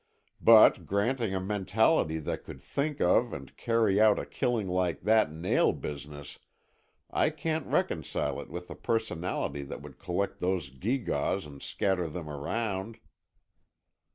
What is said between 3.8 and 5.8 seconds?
out a killing like that nail